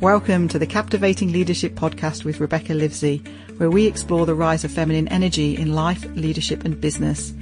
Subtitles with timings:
[0.00, 3.18] Welcome to the Captivating Leadership Podcast with Rebecca Livesey,
[3.56, 7.34] where we explore the rise of feminine energy in life, leadership, and business.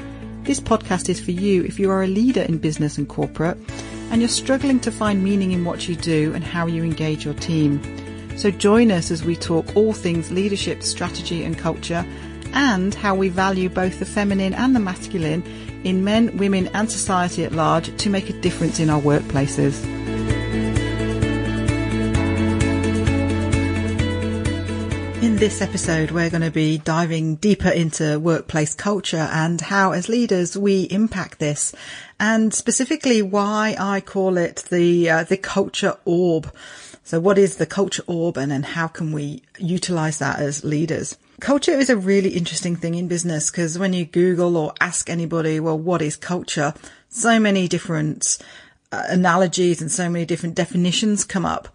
[0.45, 3.59] This podcast is for you if you are a leader in business and corporate
[4.11, 7.35] and you're struggling to find meaning in what you do and how you engage your
[7.35, 7.79] team.
[8.39, 12.07] So join us as we talk all things leadership, strategy, and culture,
[12.55, 15.43] and how we value both the feminine and the masculine
[15.85, 19.96] in men, women, and society at large to make a difference in our workplaces.
[25.23, 30.11] In this episode, we're going to be diving deeper into workplace culture and how, as
[30.11, 31.75] leaders, we impact this,
[32.21, 36.53] and specifically why I call it the uh, the culture orb.
[37.03, 41.17] So, what is the culture orb, and then how can we utilize that as leaders?
[41.41, 45.61] Culture is a really interesting thing in business because when you Google or ask anybody,
[45.61, 46.75] well, what is culture?
[47.09, 48.37] So many different
[48.93, 51.69] uh, analogies and so many different definitions come up.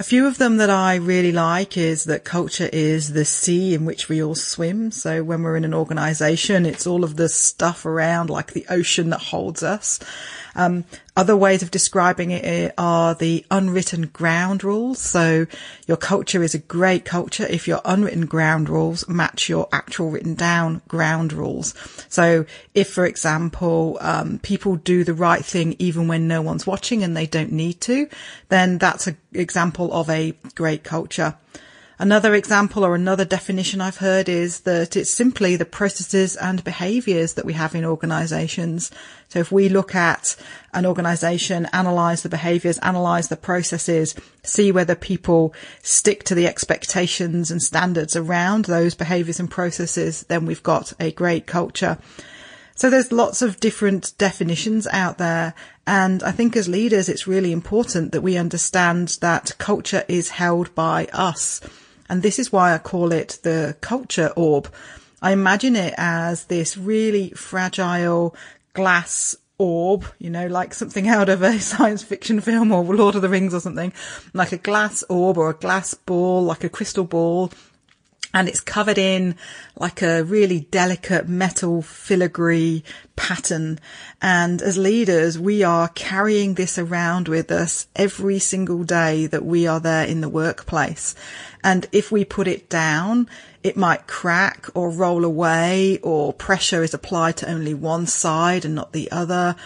[0.00, 3.84] A few of them that I really like is that culture is the sea in
[3.84, 4.92] which we all swim.
[4.92, 9.10] So when we're in an organization, it's all of the stuff around like the ocean
[9.10, 9.98] that holds us.
[10.58, 10.84] Um,
[11.16, 14.98] other ways of describing it are the unwritten ground rules.
[14.98, 15.46] So
[15.86, 20.34] your culture is a great culture if your unwritten ground rules match your actual written
[20.34, 21.74] down ground rules.
[22.08, 27.04] So if, for example, um, people do the right thing even when no one's watching
[27.04, 28.08] and they don't need to,
[28.48, 31.36] then that's an example of a great culture.
[32.00, 37.34] Another example or another definition I've heard is that it's simply the processes and behaviors
[37.34, 38.92] that we have in organizations.
[39.28, 40.36] So if we look at
[40.72, 47.50] an organization, analyze the behaviors, analyze the processes, see whether people stick to the expectations
[47.50, 51.98] and standards around those behaviors and processes, then we've got a great culture.
[52.76, 55.52] So there's lots of different definitions out there.
[55.84, 60.72] And I think as leaders, it's really important that we understand that culture is held
[60.76, 61.60] by us.
[62.08, 64.72] And this is why I call it the culture orb.
[65.20, 68.34] I imagine it as this really fragile
[68.72, 73.22] glass orb, you know, like something out of a science fiction film or Lord of
[73.22, 73.92] the Rings or something,
[74.32, 77.50] like a glass orb or a glass ball, like a crystal ball.
[78.34, 79.36] And it's covered in
[79.76, 82.84] like a really delicate metal filigree
[83.16, 83.78] pattern.
[84.20, 89.66] And as leaders, we are carrying this around with us every single day that we
[89.66, 91.14] are there in the workplace.
[91.64, 93.28] And if we put it down,
[93.62, 98.74] it might crack or roll away or pressure is applied to only one side and
[98.74, 99.56] not the other.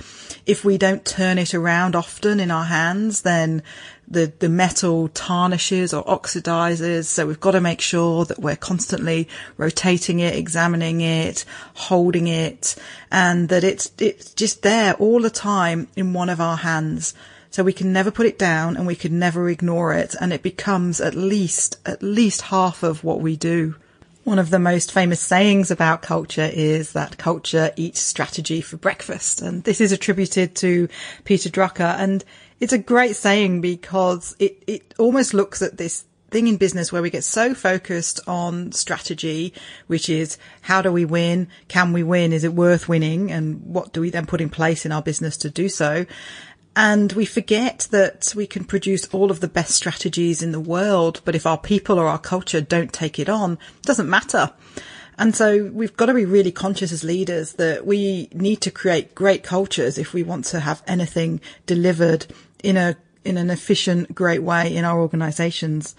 [0.47, 3.63] If we don't turn it around often in our hands, then
[4.09, 7.05] the, the metal tarnishes or oxidizes.
[7.05, 12.77] So we've got to make sure that we're constantly rotating it, examining it, holding it,
[13.11, 17.15] and that it's, it's just there all the time in one of our hands.
[17.53, 20.15] So we can never put it down and we can never ignore it.
[20.19, 23.77] And it becomes at least, at least half of what we do.
[24.25, 29.43] One of the most famous sayings about culture is that culture eats strategy for breakfast.
[29.43, 30.89] And this is attributed to
[31.25, 31.95] Peter Drucker.
[31.99, 32.25] And
[32.59, 37.03] it's a great saying because it, it almost looks at this thing in business where
[37.03, 39.53] we get so focused on strategy,
[39.87, 41.49] which is how do we win?
[41.69, 42.33] Can we win?
[42.33, 43.31] Is it worth winning?
[43.31, 46.07] And what do we then put in place in our business to do so?
[46.75, 51.21] And we forget that we can produce all of the best strategies in the world,
[51.25, 54.53] but if our people or our culture don't take it on, it doesn't matter.
[55.19, 59.15] And so we've got to be really conscious as leaders that we need to create
[59.15, 62.27] great cultures if we want to have anything delivered
[62.63, 65.95] in a, in an efficient, great way in our organizations.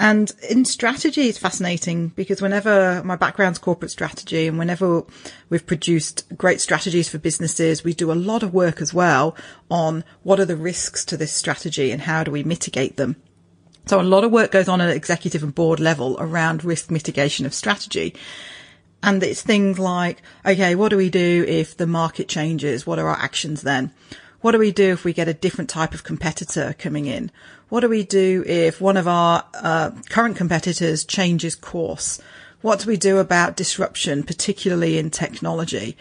[0.00, 5.02] And in strategy, it's fascinating because whenever my background's corporate strategy and whenever
[5.50, 9.36] we've produced great strategies for businesses, we do a lot of work as well
[9.70, 13.16] on what are the risks to this strategy and how do we mitigate them.
[13.84, 17.44] So a lot of work goes on at executive and board level around risk mitigation
[17.44, 18.14] of strategy.
[19.02, 22.86] And it's things like, okay, what do we do if the market changes?
[22.86, 23.92] What are our actions then?
[24.40, 27.30] What do we do if we get a different type of competitor coming in?
[27.68, 32.20] What do we do if one of our uh, current competitors changes course?
[32.62, 35.96] What do we do about disruption, particularly in technology?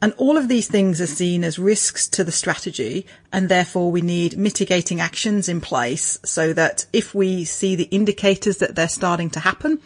[0.00, 3.06] And all of these things are seen as risks to the strategy.
[3.32, 8.58] And therefore we need mitigating actions in place so that if we see the indicators
[8.58, 9.80] that they're starting to happen,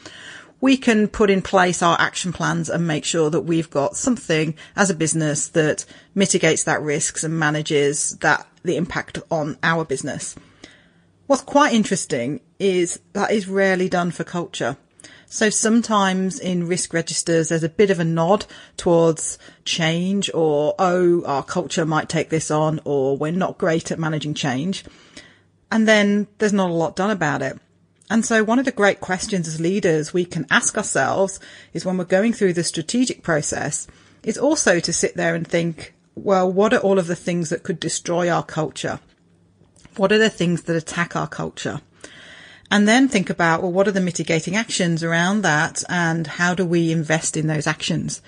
[0.63, 4.55] we can put in place our action plans and make sure that we've got something
[4.77, 10.37] as a business that mitigates that risks and manages that the impact on our business.
[11.27, 14.77] What's quite interesting is that is rarely done for culture.
[15.27, 21.25] So sometimes in risk registers, there's a bit of a nod towards change or, oh,
[21.25, 24.85] our culture might take this on or we're not great at managing change.
[25.73, 27.59] and then there's not a lot done about it.
[28.13, 31.41] And so one of the great questions as leaders we can ask ourselves
[31.73, 33.87] is when we're going through the strategic process
[34.23, 37.63] is also to sit there and think, well, what are all of the things that
[37.63, 39.01] could destroy our culture?
[39.97, 41.81] What are the things that attack our culture?
[42.71, 46.67] And then think about, well, what are the mitigating actions around that and how do
[46.67, 48.21] we invest in those actions?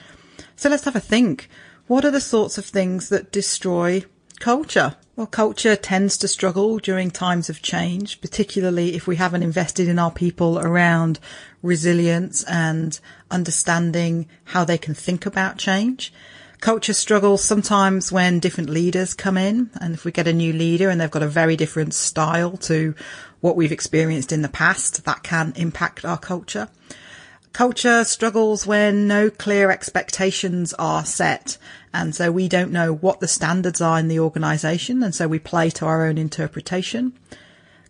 [0.56, 1.50] So let's have a think.
[1.88, 4.06] What are the sorts of things that destroy
[4.40, 4.96] culture?
[5.16, 9.98] Well, culture tends to struggle during times of change, particularly if we haven't invested in
[9.98, 11.20] our people around
[11.62, 12.98] resilience and
[13.30, 16.12] understanding how they can think about change.
[16.60, 20.88] Culture struggles sometimes when different leaders come in and if we get a new leader
[20.88, 22.94] and they've got a very different style to
[23.40, 26.68] what we've experienced in the past, that can impact our culture.
[27.54, 31.56] Culture struggles when no clear expectations are set.
[31.92, 35.04] And so we don't know what the standards are in the organization.
[35.04, 37.12] And so we play to our own interpretation.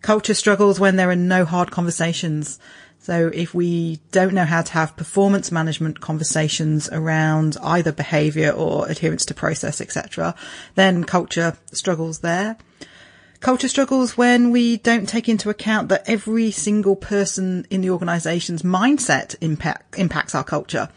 [0.03, 2.59] Culture struggles when there are no hard conversations.
[2.99, 8.87] So if we don't know how to have performance management conversations around either behavior or
[8.87, 10.35] adherence to process, etc.,
[10.75, 12.57] then culture struggles there.
[13.45, 18.63] Culture struggles when we don't take into account that every single person in the organization's
[18.63, 20.89] mindset impact, impacts our culture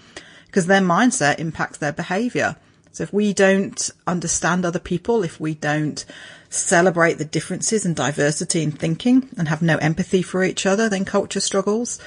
[0.46, 2.56] because their mindset impacts their behavior.
[2.90, 6.02] So if we don't understand other people, if we don't
[6.48, 11.04] celebrate the differences and diversity in thinking and have no empathy for each other, then
[11.04, 12.00] culture struggles.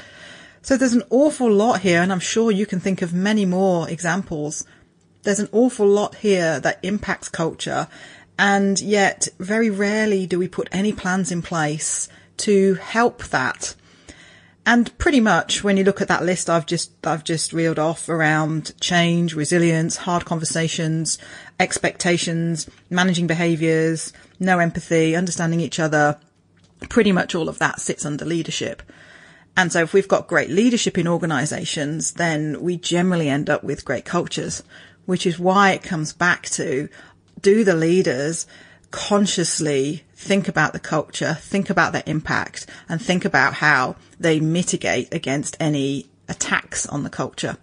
[0.63, 3.87] So there's an awful lot here, and I'm sure you can think of many more
[3.87, 4.65] examples.
[5.21, 7.87] There's an awful lot here that impacts culture
[8.41, 13.75] and yet, very rarely do we put any plans in place to help that.
[14.65, 18.09] And pretty much when you look at that list I've just, I've just reeled off
[18.09, 21.19] around change, resilience, hard conversations,
[21.59, 26.17] expectations, managing behaviors, no empathy, understanding each other,
[26.89, 28.81] pretty much all of that sits under leadership.
[29.55, 33.85] And so if we've got great leadership in organizations, then we generally end up with
[33.85, 34.63] great cultures,
[35.05, 36.89] which is why it comes back to
[37.41, 38.47] do the leaders
[38.91, 45.13] consciously think about the culture, think about their impact and think about how they mitigate
[45.13, 47.57] against any attacks on the culture.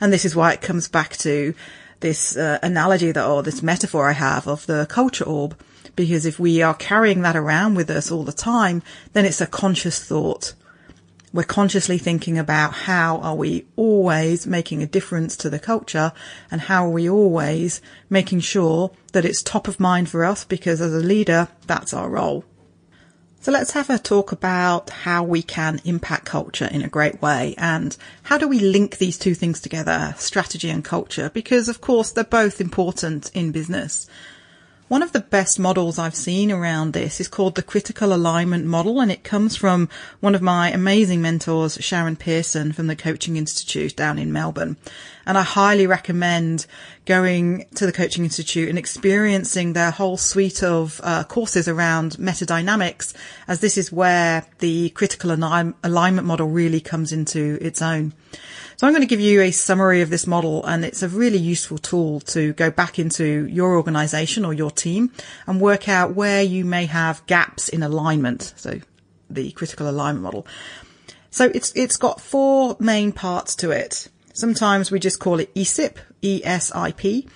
[0.00, 1.54] And this is why it comes back to
[2.00, 5.58] this uh, analogy that, or this metaphor I have of the culture orb.
[5.96, 8.82] Because if we are carrying that around with us all the time,
[9.12, 10.54] then it's a conscious thought
[11.34, 16.12] we're consciously thinking about how are we always making a difference to the culture
[16.48, 20.80] and how are we always making sure that it's top of mind for us because
[20.80, 22.44] as a leader, that's our role.
[23.40, 27.56] So let's have a talk about how we can impact culture in a great way
[27.58, 32.12] and how do we link these two things together, strategy and culture, because of course
[32.12, 34.08] they're both important in business.
[34.94, 39.00] One of the best models I've seen around this is called the critical alignment model
[39.00, 39.88] and it comes from
[40.20, 44.76] one of my amazing mentors, Sharon Pearson from the Coaching Institute down in Melbourne.
[45.26, 46.66] And I highly recommend
[47.06, 53.14] going to the Coaching Institute and experiencing their whole suite of uh, courses around metadynamics
[53.48, 58.12] as this is where the critical alignment model really comes into its own.
[58.76, 61.38] So I'm going to give you a summary of this model and it's a really
[61.38, 65.12] useful tool to go back into your organization or your team
[65.46, 68.52] and work out where you may have gaps in alignment.
[68.56, 68.80] So
[69.30, 70.46] the critical alignment model.
[71.30, 74.08] So it's, it's got four main parts to it.
[74.32, 77.28] Sometimes we just call it ESIP, E-S-I-P.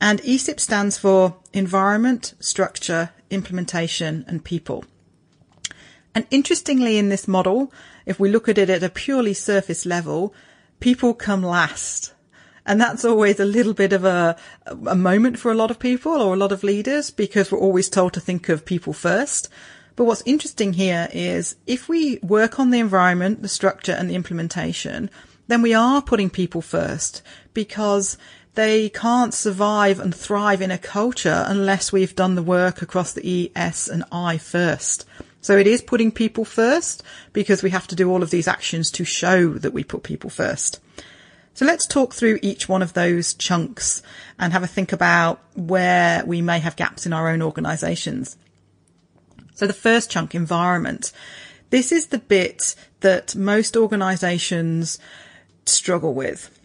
[0.00, 4.84] And ESIP stands for environment, structure, implementation and people.
[6.14, 7.70] And interestingly in this model,
[8.06, 10.34] if we look at it at a purely surface level,
[10.80, 12.12] people come last.
[12.66, 16.12] And that's always a little bit of a, a moment for a lot of people
[16.12, 19.48] or a lot of leaders because we're always told to think of people first.
[19.96, 24.14] But what's interesting here is if we work on the environment, the structure and the
[24.14, 25.10] implementation,
[25.48, 27.22] then we are putting people first
[27.54, 28.16] because
[28.54, 33.28] they can't survive and thrive in a culture unless we've done the work across the
[33.28, 35.04] E, S and I first.
[35.40, 38.90] So it is putting people first because we have to do all of these actions
[38.92, 40.80] to show that we put people first.
[41.54, 44.02] So let's talk through each one of those chunks
[44.38, 48.36] and have a think about where we may have gaps in our own organizations.
[49.54, 51.12] So the first chunk, environment.
[51.70, 54.98] This is the bit that most organizations
[55.66, 56.59] struggle with.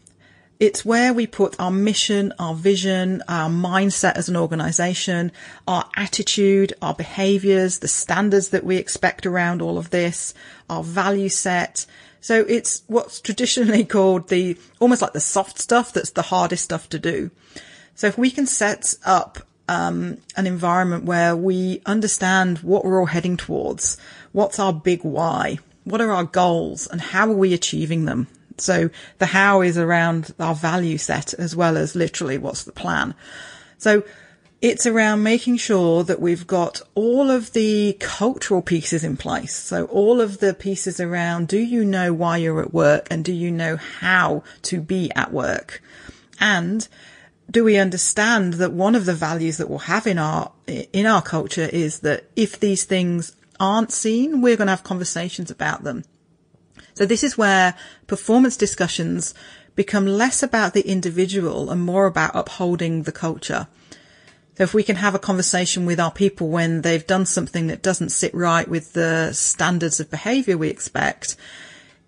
[0.59, 5.31] It's where we put our mission, our vision, our mindset as an organization,
[5.67, 10.33] our attitude, our behaviors, the standards that we expect around all of this,
[10.69, 11.85] our value set.
[12.21, 16.87] So it's what's traditionally called the, almost like the soft stuff that's the hardest stuff
[16.89, 17.31] to do.
[17.95, 23.07] So if we can set up um, an environment where we understand what we're all
[23.07, 23.97] heading towards.
[24.31, 25.59] What's our big why?
[25.83, 28.27] What are our goals and how are we achieving them?
[28.57, 33.15] So the how is around our value set as well as literally what's the plan.
[33.77, 34.03] So
[34.61, 39.53] it's around making sure that we've got all of the cultural pieces in place.
[39.55, 43.33] So all of the pieces around, do you know why you're at work and do
[43.33, 45.83] you know how to be at work?
[46.39, 46.87] And
[47.51, 51.21] do we understand that one of the values that we'll have in our, in our
[51.21, 56.03] culture is that if these things aren't seen, we're going to have conversations about them.
[56.95, 57.75] So this is where
[58.07, 59.33] performance discussions
[59.75, 63.67] become less about the individual and more about upholding the culture.
[64.57, 67.81] So if we can have a conversation with our people when they've done something that
[67.81, 71.35] doesn't sit right with the standards of behavior we expect,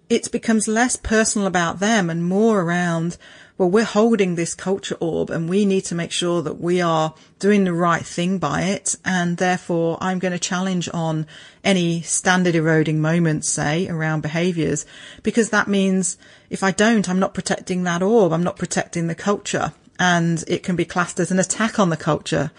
[0.09, 3.17] it becomes less personal about them and more around
[3.57, 7.15] well, we're holding this culture orb and we need to make sure that we are
[7.39, 8.95] doing the right thing by it.
[9.03, 11.25] And therefore I'm going to challenge on
[11.63, 14.85] any standard eroding moments, say around behaviors,
[15.23, 16.17] because that means
[16.51, 18.31] if I don't, I'm not protecting that orb.
[18.31, 21.97] I'm not protecting the culture and it can be classed as an attack on the
[21.97, 22.51] culture.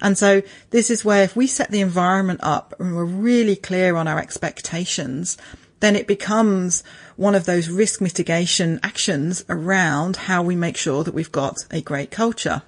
[0.00, 3.96] And so this is where if we set the environment up and we're really clear
[3.96, 5.36] on our expectations,
[5.82, 6.84] then it becomes
[7.22, 11.80] one of those risk mitigation actions around how we make sure that we've got a
[11.80, 12.62] great culture.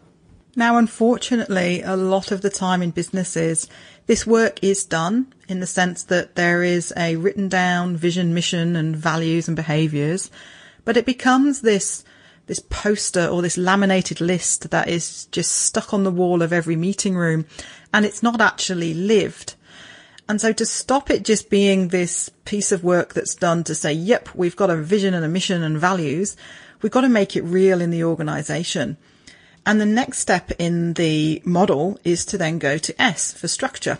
[0.54, 3.68] Now, unfortunately, a lot of the time in businesses,
[4.06, 8.76] this work is done in the sense that there is a written down vision, mission
[8.76, 10.30] and values and behaviors,
[10.84, 12.04] but it becomes this
[12.46, 16.76] this poster or this laminated list that is just stuck on the wall of every
[16.76, 17.46] meeting room
[17.92, 19.54] and it's not actually lived.
[20.28, 23.92] And so to stop it just being this piece of work that's done to say,
[23.92, 26.36] yep, we've got a vision and a mission and values,
[26.80, 28.96] we've got to make it real in the organization.
[29.66, 33.98] And the next step in the model is to then go to S for structure.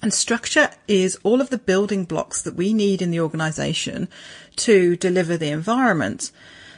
[0.00, 4.08] And structure is all of the building blocks that we need in the organization
[4.56, 6.30] to deliver the environment.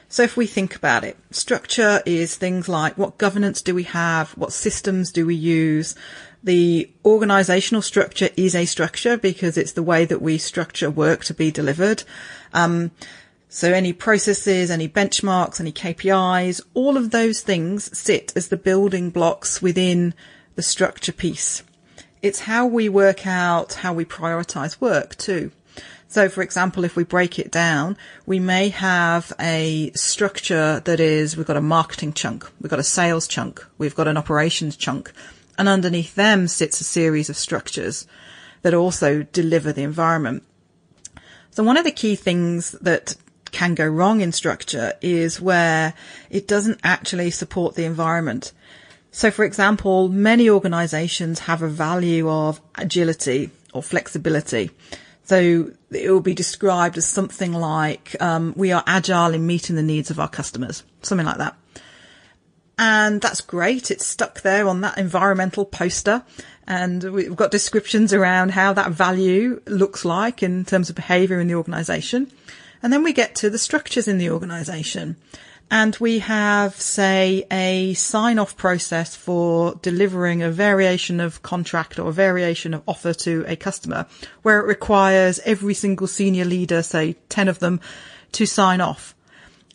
[0.09, 4.31] So if we think about it, structure is things like what governance do we have?
[4.33, 5.95] What systems do we use?
[6.43, 11.35] The organizational structure is a structure because it's the way that we structure work to
[11.35, 12.05] be delivered.
[12.55, 12.93] Um,
[13.49, 19.11] so any processes, any benchmarks, any KPIs, all of those things sit as the building
[19.11, 20.15] blocks within
[20.55, 21.63] the structure piece.
[22.23, 25.51] It's how we work out how we prioritize work too.
[26.07, 31.37] So for example, if we break it down, we may have a structure that is,
[31.37, 35.13] we've got a marketing chunk, we've got a sales chunk, we've got an operations chunk,
[35.61, 38.07] and underneath them sits a series of structures
[38.62, 40.43] that also deliver the environment.
[41.50, 43.14] So one of the key things that
[43.52, 45.93] can go wrong in structure is where
[46.31, 48.52] it doesn't actually support the environment.
[49.11, 54.71] So for example, many organizations have a value of agility or flexibility.
[55.25, 59.83] So it will be described as something like, um, we are agile in meeting the
[59.83, 61.55] needs of our customers, something like that.
[62.81, 63.91] And that's great.
[63.91, 66.25] It's stuck there on that environmental poster.
[66.67, 71.47] And we've got descriptions around how that value looks like in terms of behavior in
[71.47, 72.33] the organization.
[72.83, 75.17] And then we get to the structures in the organization.
[75.71, 82.09] And we have, say, a sign off process for delivering a variation of contract or
[82.09, 84.07] a variation of offer to a customer
[84.41, 87.79] where it requires every single senior leader, say 10 of them,
[88.33, 89.15] to sign off.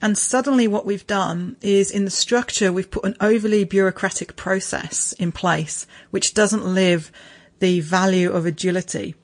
[0.02, 5.14] And suddenly what we've done is in the structure, we've put an overly bureaucratic process
[5.14, 7.12] in place, which doesn't live
[7.60, 9.16] the value of agility.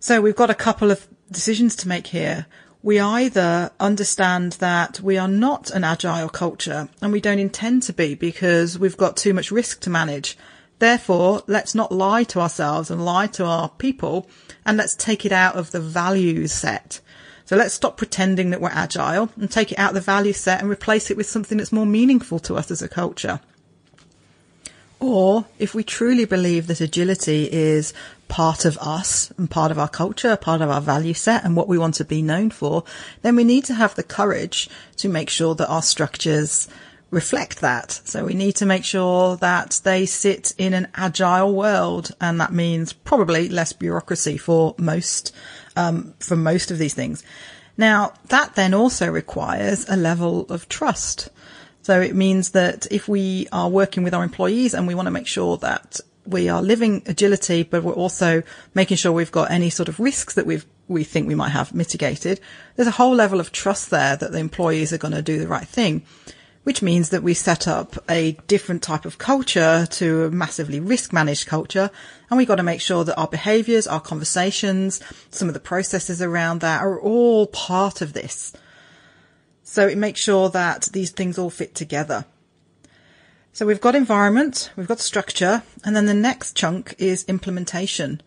[0.00, 2.46] So we've got a couple of decisions to make here.
[2.82, 7.92] We either understand that we are not an agile culture and we don't intend to
[7.92, 10.38] be because we've got too much risk to manage.
[10.78, 14.30] Therefore, let's not lie to ourselves and lie to our people
[14.64, 17.00] and let's take it out of the values set.
[17.48, 20.60] So let's stop pretending that we're agile and take it out of the value set
[20.60, 23.40] and replace it with something that's more meaningful to us as a culture.
[25.00, 27.94] Or if we truly believe that agility is
[28.28, 31.68] part of us and part of our culture, part of our value set and what
[31.68, 32.84] we want to be known for,
[33.22, 36.68] then we need to have the courage to make sure that our structures
[37.10, 37.92] reflect that.
[38.04, 42.10] So we need to make sure that they sit in an agile world.
[42.20, 45.34] And that means probably less bureaucracy for most
[45.76, 47.22] um, for most of these things.
[47.76, 51.28] Now, that then also requires a level of trust.
[51.82, 55.12] So it means that if we are working with our employees and we want to
[55.12, 58.42] make sure that we are living agility, but we're also
[58.74, 61.74] making sure we've got any sort of risks that we've we think we might have
[61.74, 62.40] mitigated.
[62.76, 65.46] There's a whole level of trust there that the employees are going to do the
[65.46, 66.02] right thing,
[66.68, 71.14] which means that we set up a different type of culture to a massively risk
[71.14, 71.90] managed culture.
[72.28, 76.20] And we've got to make sure that our behaviors, our conversations, some of the processes
[76.20, 78.52] around that are all part of this.
[79.62, 82.26] So it makes sure that these things all fit together.
[83.54, 88.20] So we've got environment, we've got structure, and then the next chunk is implementation.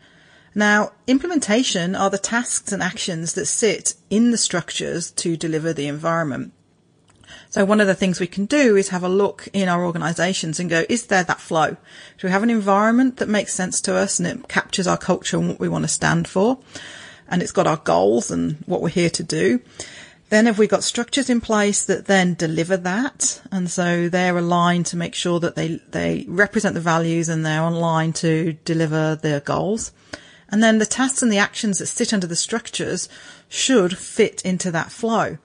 [0.55, 5.85] Now, implementation are the tasks and actions that sit in the structures to deliver the
[5.85, 6.53] environment.
[7.49, 10.59] So one of the things we can do is have a look in our organizations
[10.59, 11.71] and go, is there that flow?
[12.17, 15.37] Do we have an environment that makes sense to us and it captures our culture
[15.37, 16.59] and what we want to stand for?
[17.27, 19.61] And it's got our goals and what we're here to do.
[20.29, 23.41] Then have we got structures in place that then deliver that?
[23.51, 27.61] And so they're aligned to make sure that they, they represent the values and they're
[27.61, 29.91] online to deliver their goals.
[30.47, 33.09] And then the tasks and the actions that sit under the structures
[33.49, 35.37] should fit into that flow.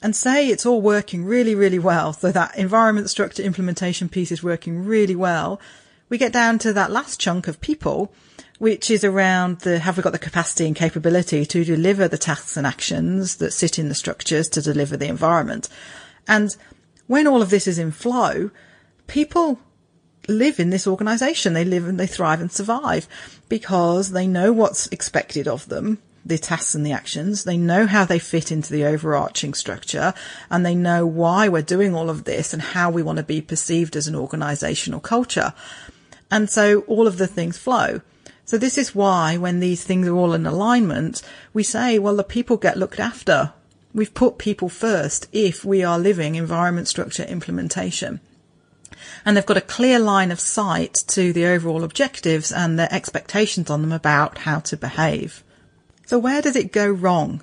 [0.00, 2.12] And say it's all working really, really well.
[2.12, 5.60] So that environment structure implementation piece is working really well.
[6.08, 8.12] We get down to that last chunk of people
[8.58, 12.56] which is around the have we got the capacity and capability to deliver the tasks
[12.56, 15.68] and actions that sit in the structures to deliver the environment.
[16.26, 16.54] And
[17.06, 18.50] when all of this is in flow,
[19.06, 19.60] people
[20.28, 21.54] live in this organization.
[21.54, 23.08] They live and they thrive and survive
[23.48, 25.98] because they know what's expected of them,
[26.28, 27.44] the tasks and the actions.
[27.44, 30.14] They know how they fit into the overarching structure
[30.50, 33.40] and they know why we're doing all of this and how we want to be
[33.40, 35.54] perceived as an organizational culture.
[36.30, 38.02] And so all of the things flow.
[38.44, 42.24] So this is why when these things are all in alignment, we say, well, the
[42.24, 43.52] people get looked after.
[43.94, 48.20] We've put people first if we are living environment structure implementation.
[49.24, 53.70] And they've got a clear line of sight to the overall objectives and their expectations
[53.70, 55.42] on them about how to behave.
[56.08, 57.42] So where does it go wrong?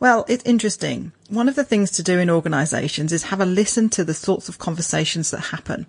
[0.00, 1.12] Well, it's interesting.
[1.28, 4.48] One of the things to do in organizations is have a listen to the sorts
[4.48, 5.84] of conversations that happen.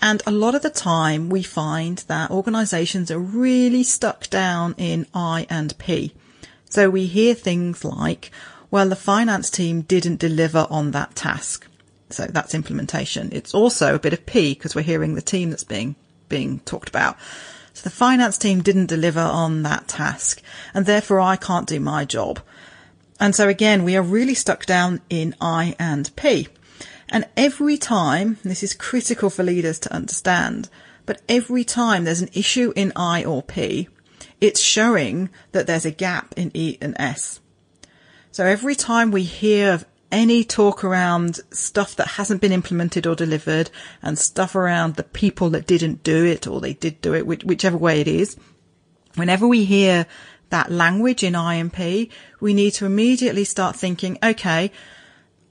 [0.00, 5.06] And a lot of the time we find that organizations are really stuck down in
[5.12, 6.14] I and P.
[6.70, 8.30] So we hear things like,
[8.70, 11.66] well, the finance team didn't deliver on that task.
[12.10, 13.30] So that's implementation.
[13.32, 15.96] It's also a bit of P because we're hearing the team that's being,
[16.28, 17.16] being talked about.
[17.78, 20.42] So the finance team didn't deliver on that task
[20.74, 22.40] and therefore I can't do my job.
[23.20, 26.48] And so again, we are really stuck down in I and P.
[27.08, 30.68] And every time, this is critical for leaders to understand,
[31.06, 33.88] but every time there's an issue in I or P,
[34.40, 37.38] it's showing that there's a gap in E and S.
[38.32, 43.14] So every time we hear of any talk around stuff that hasn't been implemented or
[43.14, 43.70] delivered
[44.02, 47.76] and stuff around the people that didn't do it or they did do it, whichever
[47.76, 48.36] way it is,
[49.14, 50.06] whenever we hear
[50.50, 54.72] that language in IMP, we need to immediately start thinking, okay,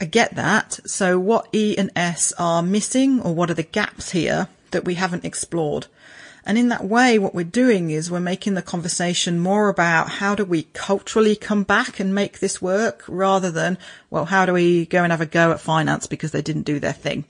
[0.02, 0.80] I get that.
[0.86, 4.96] So what E and S are missing or what are the gaps here that we
[4.96, 5.88] haven't explored?
[6.48, 10.34] And in that way, what we're doing is we're making the conversation more about how
[10.34, 13.78] do we culturally come back and make this work rather than,
[14.10, 16.80] well, how do we go and have a go at finance because they didn't do
[16.80, 17.26] their thing?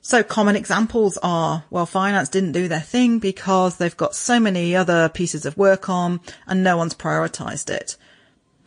[0.00, 4.74] So common examples are, well, finance didn't do their thing because they've got so many
[4.74, 7.98] other pieces of work on and no one's prioritized it.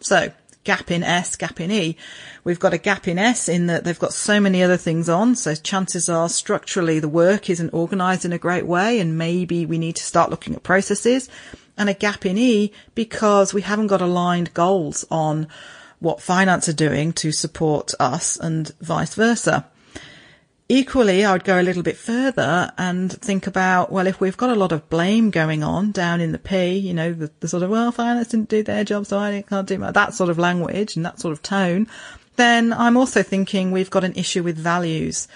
[0.02, 0.32] So
[0.67, 1.95] gap in S, gap in E.
[2.43, 5.38] We've got a gap in S in that they've got so many other things on.
[5.38, 9.77] So chances are structurally the work isn't organized in a great way and maybe we
[9.77, 11.30] need to start looking at processes
[11.77, 15.47] and a gap in E because we haven't got aligned goals on
[15.99, 19.65] what finance are doing to support us and vice versa.
[20.69, 24.49] Equally, I would go a little bit further and think about, well, if we've got
[24.49, 27.63] a lot of blame going on down in the P, you know, the, the sort
[27.63, 30.38] of, well, finance didn't do their job, so I can't do my, that sort of
[30.38, 31.88] language and that sort of tone,
[32.36, 35.30] then I'm also thinking we've got an issue with values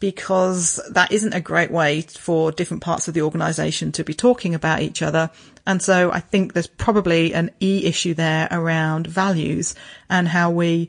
[0.00, 4.54] because that isn't a great way for different parts of the organization to be talking
[4.54, 5.30] about each other.
[5.66, 9.74] And so I think there's probably an E issue there around values
[10.08, 10.88] and how we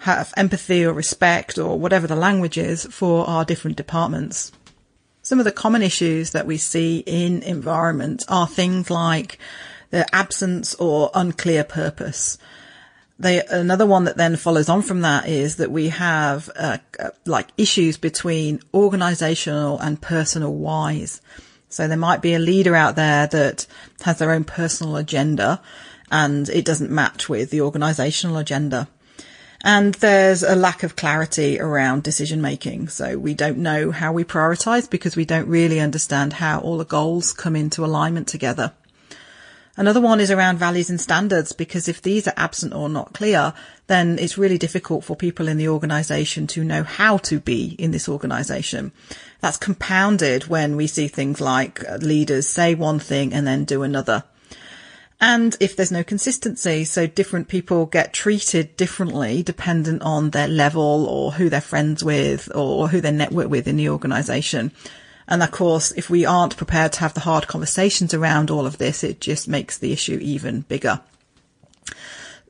[0.00, 4.52] have empathy or respect or whatever the language is for our different departments.
[5.22, 9.38] Some of the common issues that we see in environment are things like
[9.90, 12.38] the absence or unclear purpose.
[13.18, 17.10] They, another one that then follows on from that is that we have uh, uh,
[17.26, 21.20] like issues between organizational and personal whys.
[21.68, 23.66] So there might be a leader out there that
[24.00, 25.60] has their own personal agenda
[26.10, 28.88] and it doesn't match with the organizational agenda.
[29.62, 32.88] And there's a lack of clarity around decision making.
[32.88, 36.84] So we don't know how we prioritize because we don't really understand how all the
[36.84, 38.72] goals come into alignment together.
[39.76, 43.54] Another one is around values and standards because if these are absent or not clear,
[43.86, 47.90] then it's really difficult for people in the organization to know how to be in
[47.90, 48.92] this organization.
[49.40, 54.24] That's compounded when we see things like leaders say one thing and then do another.
[55.20, 61.06] And if there's no consistency, so different people get treated differently dependent on their level
[61.06, 64.72] or who they're friends with or who they network with in the organization.
[65.28, 68.78] And of course, if we aren't prepared to have the hard conversations around all of
[68.78, 71.00] this, it just makes the issue even bigger.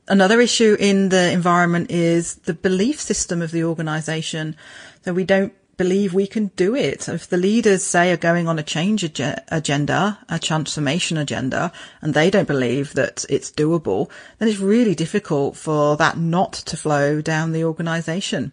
[0.07, 4.55] Another issue in the environment is the belief system of the organization.
[5.03, 7.09] So we don't believe we can do it.
[7.09, 11.71] If the leaders say are going on a change ag- agenda, a transformation agenda,
[12.03, 16.77] and they don't believe that it's doable, then it's really difficult for that not to
[16.77, 18.51] flow down the organization.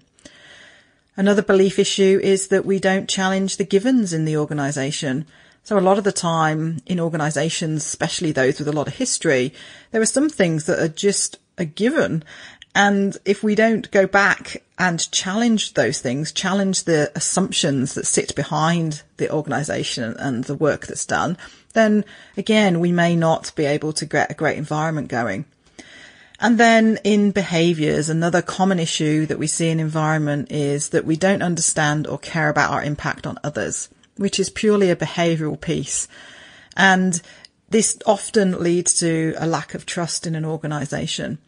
[1.18, 5.26] Another belief issue is that we don't challenge the givens in the organisation.
[5.64, 9.52] So a lot of the time in organisations, especially those with a lot of history,
[9.90, 12.24] there are some things that are just a given.
[12.78, 18.36] And if we don't go back and challenge those things, challenge the assumptions that sit
[18.36, 21.36] behind the organisation and the work that's done,
[21.72, 22.04] then
[22.36, 25.44] again, we may not be able to get a great environment going.
[26.38, 31.16] And then in behaviors, another common issue that we see in environment is that we
[31.16, 33.88] don't understand or care about our impact on others,
[34.18, 36.06] which is purely a behavioral piece.
[36.76, 37.20] And
[37.70, 41.38] this often leads to a lack of trust in an organization.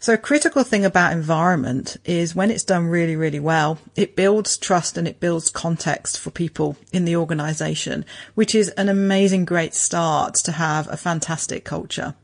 [0.00, 4.56] So a critical thing about environment is when it's done really, really well, it builds
[4.56, 8.04] trust and it builds context for people in the organization,
[8.36, 12.14] which is an amazing, great start to have a fantastic culture.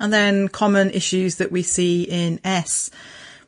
[0.00, 2.90] And then common issues that we see in S.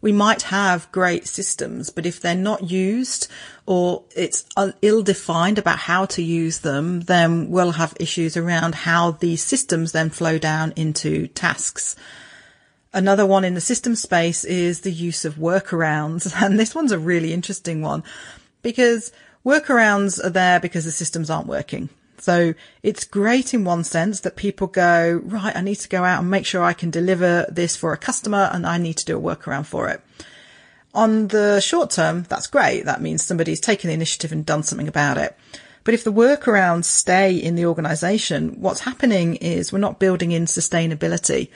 [0.02, 3.28] We might have great systems, but if they're not used
[3.64, 4.44] or it's
[4.82, 9.92] ill defined about how to use them, then we'll have issues around how these systems
[9.92, 11.96] then flow down into tasks.
[12.94, 16.32] Another one in the system space is the use of workarounds.
[16.44, 18.04] And this one's a really interesting one
[18.62, 19.10] because
[19.44, 21.88] workarounds are there because the systems aren't working.
[22.18, 22.54] So
[22.84, 26.30] it's great in one sense that people go, right, I need to go out and
[26.30, 29.20] make sure I can deliver this for a customer and I need to do a
[29.36, 30.00] workaround for it.
[30.94, 32.84] On the short term, that's great.
[32.84, 35.36] That means somebody's taken the initiative and done something about it.
[35.82, 40.46] But if the workarounds stay in the organization, what's happening is we're not building in
[40.46, 41.50] sustainability.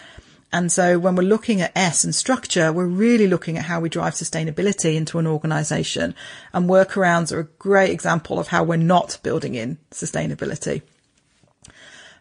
[0.52, 3.88] And so when we're looking at S and structure, we're really looking at how we
[3.88, 6.14] drive sustainability into an organization.
[6.54, 10.82] And workarounds are a great example of how we're not building in sustainability.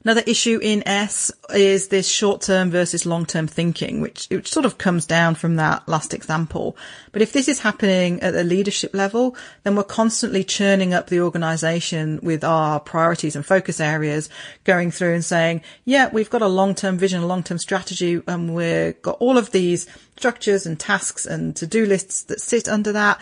[0.03, 5.05] Another issue in S is this short-term versus long-term thinking, which, which sort of comes
[5.05, 6.77] down from that last example.
[7.11, 11.21] But if this is happening at the leadership level, then we're constantly churning up the
[11.21, 14.29] organization with our priorities and focus areas,
[14.63, 19.01] going through and saying, yeah, we've got a long-term vision, a long-term strategy, and we've
[19.01, 23.19] got all of these structures and tasks and to-do lists that sit under that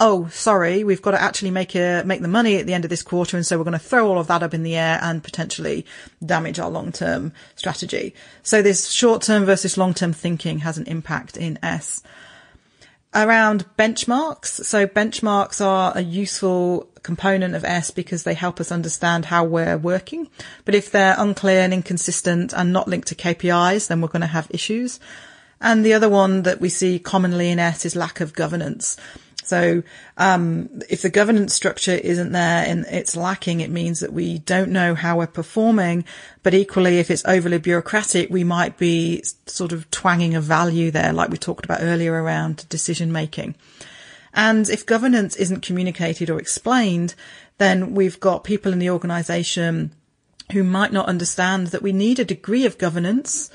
[0.00, 2.90] oh, sorry, we've got to actually make a, make the money at the end of
[2.90, 3.36] this quarter.
[3.36, 5.84] And so we're going to throw all of that up in the air and potentially
[6.24, 8.14] damage our long term strategy.
[8.42, 12.02] So this short term versus long term thinking has an impact in S.
[13.12, 14.64] Around benchmarks.
[14.64, 19.76] So benchmarks are a useful component of S because they help us understand how we're
[19.76, 20.28] working.
[20.64, 24.28] But if they're unclear and inconsistent and not linked to KPIs, then we're going to
[24.28, 25.00] have issues.
[25.60, 28.96] And the other one that we see commonly in S is lack of governance.
[29.50, 29.82] So,
[30.16, 34.70] um, if the governance structure isn't there and it's lacking, it means that we don't
[34.70, 36.04] know how we're performing.
[36.44, 41.12] But equally, if it's overly bureaucratic, we might be sort of twanging a value there,
[41.12, 43.56] like we talked about earlier around decision making.
[44.32, 47.16] And if governance isn't communicated or explained,
[47.58, 49.90] then we've got people in the organization
[50.52, 53.50] who might not understand that we need a degree of governance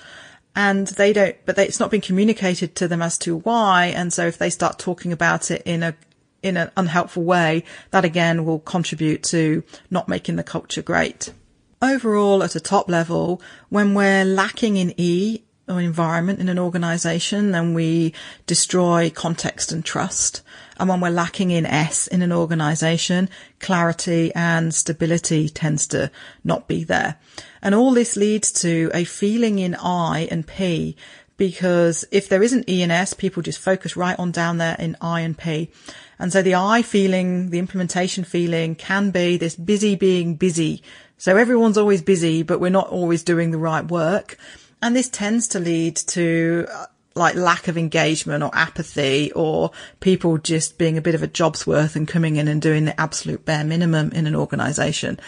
[0.56, 3.88] and they don't, but they, it's not been communicated to them as to why.
[3.88, 5.96] And so if they start talking about it in a,
[6.41, 11.34] in an unhelpful way, that again will contribute to not making the culture great.
[11.82, 17.52] Overall, at a top level, when we're lacking in E or environment in an organization,
[17.52, 18.13] then we
[18.46, 20.41] destroy context and trust.
[20.78, 26.12] And when we're lacking in S in an organization, clarity and stability tends to
[26.44, 27.18] not be there.
[27.65, 30.95] And all this leads to a feeling in I and P
[31.36, 34.95] because if there isn't E and S, people just focus right on down there in
[35.01, 35.71] I and P.
[36.19, 40.84] And so the I feeling, the implementation feeling can be this busy being busy.
[41.17, 44.38] So everyone's always busy, but we're not always doing the right work.
[44.84, 50.38] And this tends to lead to uh, like lack of engagement or apathy or people
[50.38, 53.43] just being a bit of a job's worth and coming in and doing the absolute
[53.43, 55.19] bare minimum in an organization.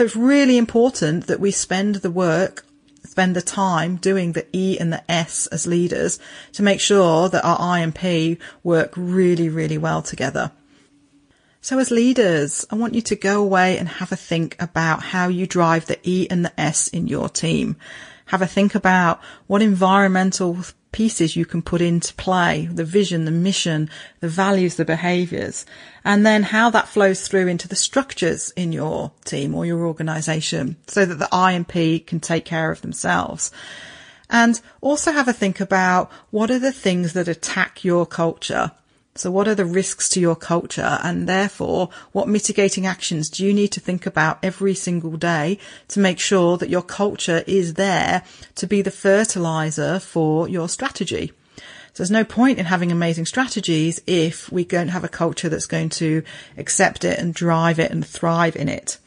[0.00, 2.64] So it's really important that we spend the work
[3.04, 6.18] spend the time doing the E and the S as leaders
[6.54, 10.52] to make sure that our I and P work really, really well together.
[11.60, 15.28] So as leaders, I want you to go away and have a think about how
[15.28, 17.76] you drive the E and the S in your team.
[18.24, 20.56] Have a think about what environmental
[20.92, 23.88] pieces you can put into play, the vision, the mission,
[24.20, 25.64] the values, the behaviors,
[26.04, 30.76] and then how that flows through into the structures in your team or your organization
[30.86, 33.50] so that the I and P can take care of themselves.
[34.28, 38.72] And also have a think about what are the things that attack your culture
[39.16, 40.98] so what are the risks to your culture?
[41.02, 46.00] And therefore, what mitigating actions do you need to think about every single day to
[46.00, 48.22] make sure that your culture is there
[48.54, 51.32] to be the fertilizer for your strategy?
[51.92, 55.66] So there's no point in having amazing strategies if we don't have a culture that's
[55.66, 56.22] going to
[56.56, 58.98] accept it and drive it and thrive in it.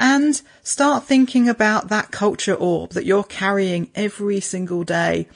[0.00, 5.28] And start thinking about that culture orb that you're carrying every single day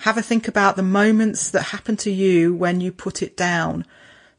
[0.00, 3.84] have a think about the moments that happen to you when you put it down.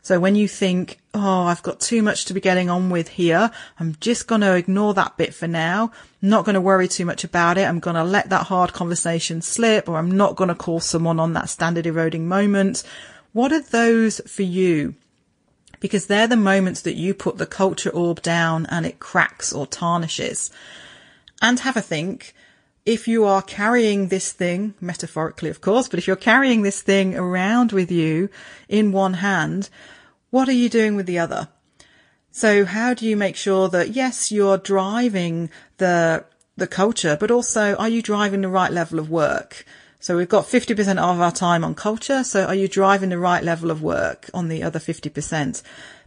[0.01, 3.51] So when you think, oh, I've got too much to be getting on with here,
[3.79, 5.91] I'm just going to ignore that bit for now.
[6.23, 7.67] I'm not going to worry too much about it.
[7.67, 11.19] I'm going to let that hard conversation slip or I'm not going to call someone
[11.19, 12.83] on that standard eroding moment.
[13.31, 14.95] What are those for you?
[15.79, 19.67] Because they're the moments that you put the culture orb down and it cracks or
[19.67, 20.49] tarnishes.
[21.39, 22.33] And have a think
[22.85, 27.15] if you are carrying this thing, metaphorically, of course, but if you're carrying this thing
[27.15, 28.29] around with you
[28.67, 29.69] in one hand,
[30.29, 31.49] what are you doing with the other?
[32.31, 37.75] So how do you make sure that yes, you're driving the, the culture, but also
[37.75, 39.65] are you driving the right level of work?
[39.99, 42.23] So we've got 50% of our time on culture.
[42.23, 45.61] So are you driving the right level of work on the other 50%?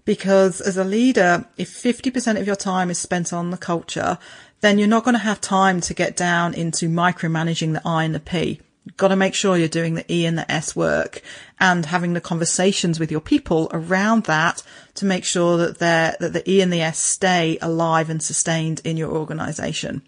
[0.05, 4.19] Because as a leader, if 50% of your time is spent on the culture,
[4.65, 8.15] then you're not going to have time to get down into micromanaging the I and
[8.15, 8.61] the P.
[8.85, 11.23] You've got to make sure you're doing the E and the S work
[11.59, 14.63] and having the conversations with your people around that
[14.95, 18.81] to make sure that they that the E and the S stay alive and sustained
[18.85, 20.03] in your organization.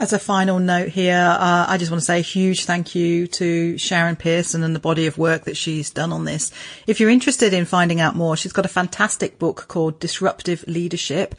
[0.00, 3.28] As a final note here, uh, I just want to say a huge thank you
[3.28, 6.50] to Sharon Pearson and the body of work that she's done on this.
[6.88, 11.36] If you're interested in finding out more, she's got a fantastic book called Disruptive Leadership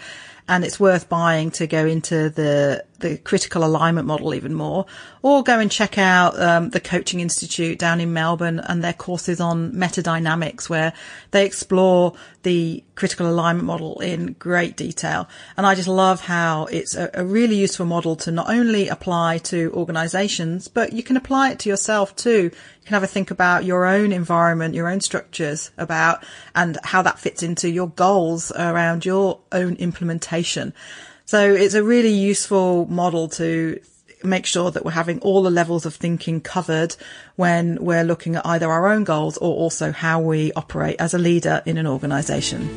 [0.47, 4.87] and it's worth buying to go into the the critical alignment model even more,
[5.21, 9.39] or go and check out um, the Coaching Institute down in Melbourne and their courses
[9.39, 10.93] on metadynamics, where
[11.29, 15.27] they explore the critical alignment model in great detail.
[15.57, 19.39] And I just love how it's a, a really useful model to not only apply
[19.39, 22.43] to organizations, but you can apply it to yourself too.
[22.43, 26.23] You can have a think about your own environment, your own structures about
[26.55, 30.73] and how that fits into your goals around your own implementation.
[31.25, 33.79] So it's a really useful model to
[34.23, 36.95] make sure that we're having all the levels of thinking covered
[37.36, 41.17] when we're looking at either our own goals or also how we operate as a
[41.17, 42.67] leader in an organisation.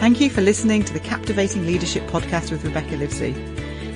[0.00, 3.34] Thank you for listening to the Captivating Leadership podcast with Rebecca Livesey.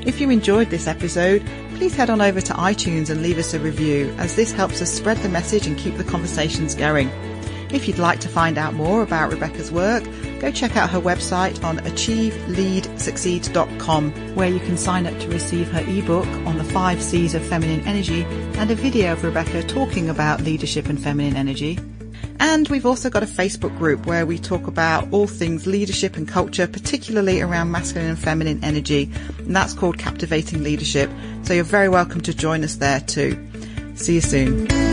[0.04, 3.60] If you enjoyed this episode, please head on over to iTunes and leave us a
[3.60, 7.10] review as this helps us spread the message and keep the conversations going.
[7.72, 10.02] If you'd like to find out more about Rebecca's work,
[10.40, 15.84] go check out her website on achieveleadsucceed.com where you can sign up to receive her
[15.86, 18.24] ebook on the five C's of feminine energy
[18.58, 21.78] and a video of Rebecca talking about leadership and feminine energy.
[22.40, 26.26] And we've also got a Facebook group where we talk about all things leadership and
[26.26, 29.10] culture, particularly around masculine and feminine energy.
[29.38, 31.10] And that's called Captivating Leadership.
[31.42, 33.38] So you're very welcome to join us there too.
[33.94, 34.89] See you soon.